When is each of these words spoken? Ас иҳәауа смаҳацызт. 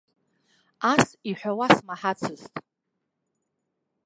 Ас 0.91 1.05
иҳәауа 1.29 1.67
смаҳацызт. 1.75 2.53